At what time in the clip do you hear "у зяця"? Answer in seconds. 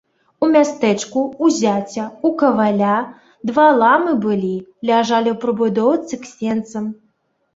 1.47-2.05